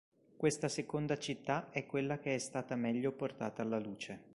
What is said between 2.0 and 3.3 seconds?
che è stata meglio